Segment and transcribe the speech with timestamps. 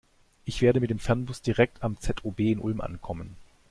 [0.45, 3.35] Ich werde mit dem Fernbus direkt am ZOB in Ulm ankommen.